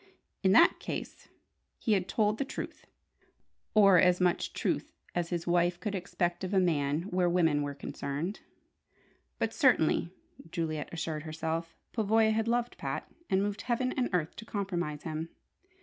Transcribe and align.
In 0.41 0.51
that 0.53 0.79
case 0.79 1.29
he 1.77 1.93
had 1.93 2.07
told 2.07 2.39
the 2.39 2.43
truth 2.43 2.87
or 3.75 3.99
as 3.99 4.19
much 4.19 4.51
truth 4.51 4.95
as 5.13 5.29
his 5.29 5.45
wife 5.45 5.79
could 5.79 5.93
expect 5.93 6.43
of 6.43 6.55
a 6.55 6.59
man 6.59 7.03
where 7.03 7.29
women 7.29 7.61
were 7.61 7.75
concerned. 7.75 8.39
But 9.37 9.53
certainly, 9.53 10.09
Juliet 10.49 10.89
assured 10.91 11.21
herself, 11.21 11.77
Pavoya 11.93 12.31
had 12.31 12.47
loved 12.47 12.79
Pat 12.79 13.11
and 13.29 13.43
moved 13.43 13.61
heaven 13.61 13.91
and 13.91 14.09
earth 14.11 14.35
to 14.37 14.43
compromise 14.45 15.03
him. 15.03 15.29